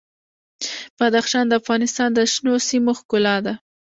بدخشان 0.99 1.45
د 1.47 1.53
افغانستان 1.61 2.09
د 2.13 2.19
شنو 2.33 2.53
سیمو 2.69 2.91
ښکلا 2.99 3.35
ده. 3.45 3.53